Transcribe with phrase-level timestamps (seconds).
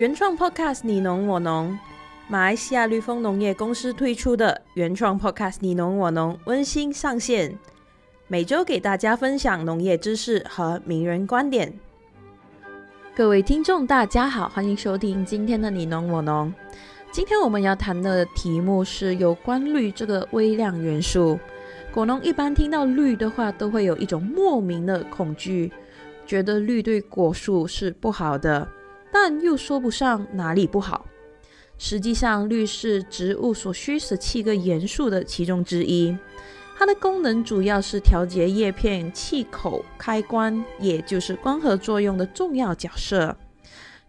[0.00, 1.78] 原创 Podcast 你侬我侬，
[2.26, 7.58] 马来西亚绿丰农业公司推出的原创 Podcast 你侬我侬温馨上线，
[8.26, 11.70] 每周给大家分享农业知识和名人观点。
[13.14, 16.50] 各位听众，大家好，欢迎收听今天的你侬我侬。
[17.12, 21.38] 今天我们要谈的题目是有关绿这个微量元素。
[21.92, 25.70] 果农一般听到绿的话，都会有一种莫名的恐惧，
[26.24, 28.66] 觉得绿对果树是不好的，
[29.12, 31.06] 但又说不上哪里不好。
[31.78, 36.16] 实际上，氯是植物所需十七个元素的其中之一，
[36.76, 43.36] 它的功能主要是调节叶片气口开关，也就是光合作用的重要角色，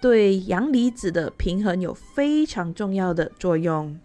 [0.00, 3.98] 对阳离子的平衡有非常重要的作用。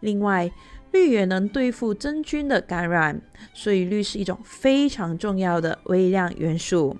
[0.00, 0.50] 另外，
[0.90, 3.20] 氯也能对付真菌的感染，
[3.54, 6.96] 所以氯是一种非常重要的微量元素。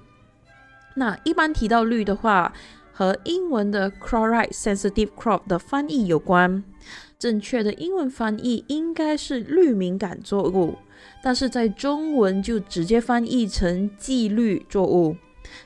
[0.95, 2.53] 那一般提到氯的话，
[2.99, 6.65] 和英文的 chloride sensitive crop 的翻译有关。
[7.17, 10.75] 正确的英文翻译应该是氯敏感作物，
[11.23, 15.15] 但是在中文就直接翻译成忌氯作物，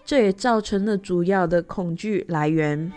[0.04, 2.92] 这也造成了主要的恐惧来源。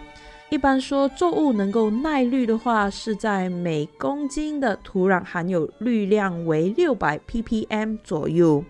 [0.50, 8.66] 一般说，作物能够耐氯的话，是在每公斤的土壤含有氯量为六百 ppm 左右。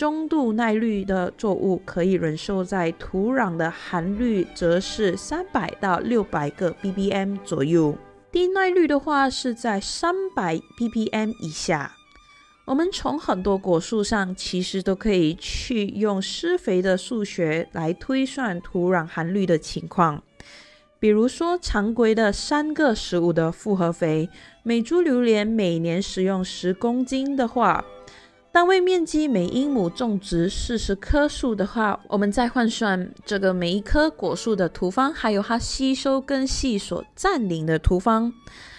[0.00, 7.94] 中度耐氯的作物可以忍受在土壤的含氯则是三百到六百个 ppm 左右。
[8.32, 11.92] 低耐氯的话是在三百 ppm 以下。
[12.64, 20.22] 我们从很多果树上其实都可以去用施肥的数学来推算土壤含氯的情况。
[20.98, 24.30] 比如说，常规的三个十五的复合肥，
[24.62, 27.84] 每株榴莲每年使用十公斤的话，
[28.52, 38.32] 单位面积每英亩种植四十棵树的话，我们再换算这个每一棵果树的土方，还有它吸收根系所占领的土方，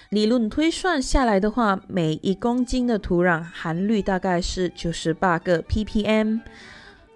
[0.10, 6.42] 理论推算下来的话，每一公斤的土壤含氯大概是九十八个 ppm。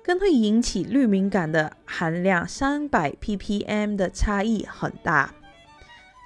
[0.01, 5.33] 更会引起氯敏感的含量，三百 ppm 的差异很大。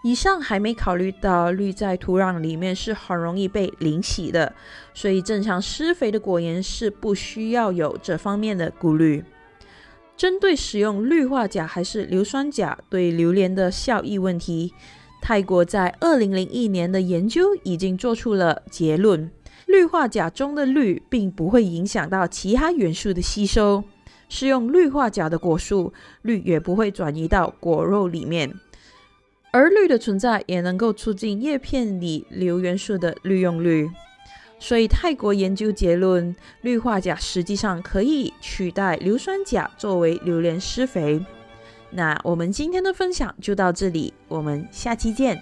[0.02, 4.54] 以上还没考虑到氯在土壤里面是很容易被淋洗的，
[4.94, 9.24] 所以正常施肥的果园是不需要有这方面的顾虑。
[10.16, 14.74] 针对使用氯化钾还是硫酸钾对榴莲的效益问题，
[15.22, 19.30] 泰国在二零零一年的研究已经做出了结论。
[19.66, 23.84] 氯化钾中的氯并不会影响到其他元素的吸收，
[24.28, 28.54] 使用氯化钾的果树，氯也不会转移到果肉里面。
[29.52, 33.90] 而氯的存在也能够促进叶片里硫元素的利用率。
[34.60, 41.26] 所以泰国研究结论，氯化钾实际上可以取代硫酸钾作为榴莲施肥。
[41.92, 45.42] 那我们今天的分享就到这里，我们下期见。